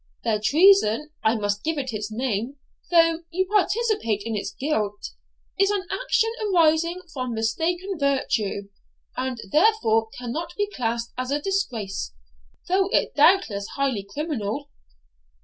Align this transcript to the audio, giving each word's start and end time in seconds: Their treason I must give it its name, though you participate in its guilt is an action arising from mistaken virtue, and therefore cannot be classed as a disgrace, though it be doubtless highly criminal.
Their 0.23 0.39
treason 0.43 1.11
I 1.23 1.35
must 1.35 1.63
give 1.63 1.77
it 1.77 1.93
its 1.93 2.11
name, 2.11 2.55
though 2.89 3.19
you 3.29 3.45
participate 3.45 4.23
in 4.25 4.35
its 4.35 4.49
guilt 4.49 5.11
is 5.59 5.69
an 5.69 5.85
action 5.91 6.31
arising 6.41 7.01
from 7.13 7.35
mistaken 7.35 7.99
virtue, 7.99 8.69
and 9.15 9.39
therefore 9.51 10.07
cannot 10.17 10.55
be 10.57 10.65
classed 10.71 11.13
as 11.19 11.29
a 11.29 11.39
disgrace, 11.39 12.13
though 12.67 12.87
it 12.89 13.13
be 13.13 13.17
doubtless 13.21 13.67
highly 13.75 14.01
criminal. 14.11 14.71